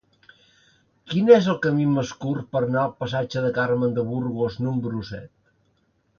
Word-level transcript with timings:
Quin 1.11 1.27
és 1.35 1.49
el 1.53 1.59
camí 1.65 1.85
més 1.97 2.13
curt 2.23 2.47
per 2.57 2.63
anar 2.69 2.81
al 2.85 2.95
passatge 3.03 3.45
de 3.45 3.53
Carmen 3.59 3.95
de 4.01 4.09
Burgos 4.09 4.59
número 4.67 5.05
set? 5.13 5.33